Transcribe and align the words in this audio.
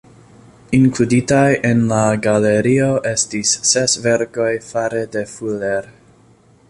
Inkluditaj 0.75 1.49
en 1.71 1.83
la 1.91 1.99
galerio 2.23 2.87
estis 3.11 3.51
ses 3.73 3.99
verkoj 4.07 4.51
fare 4.71 5.05
de 5.17 5.23
Fuller. 5.35 5.93